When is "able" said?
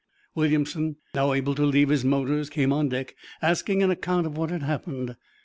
1.31-1.53